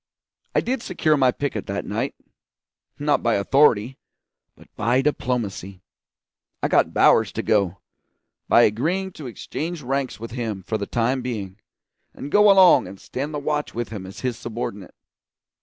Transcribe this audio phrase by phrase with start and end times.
[0.55, 2.15] I did secure my picket that night
[2.97, 3.99] not by authority,
[4.55, 5.83] but by diplomacy.
[6.63, 7.77] I got Bowers to go,
[8.47, 11.59] by agreeing to exchange ranks with him for the time being,
[12.15, 14.95] and go along and stand the watch with him as his subordinate.